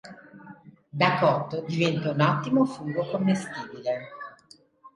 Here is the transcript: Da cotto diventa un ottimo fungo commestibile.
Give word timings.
Da 0.89 1.19
cotto 1.19 1.61
diventa 1.67 2.09
un 2.09 2.21
ottimo 2.21 2.65
fungo 2.65 3.05
commestibile. 3.07 4.07